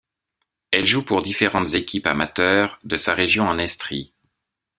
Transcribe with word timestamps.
Elle 0.71 0.87
joue 0.87 1.03
pour 1.05 1.21
différentes 1.21 1.75
équipes 1.75 2.07
amateures 2.07 2.79
de 2.83 2.97
sa 2.97 3.13
région 3.13 3.45
en 3.47 3.59
Estrie. 3.59 4.15